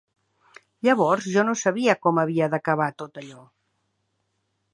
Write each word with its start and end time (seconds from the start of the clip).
Llavors 0.87 1.27
jo 1.35 1.43
no 1.49 1.55
sabia 1.65 1.97
com 2.07 2.23
havia 2.25 2.49
d'acabar 2.55 2.89
tot 3.03 3.21
allò 3.25 3.47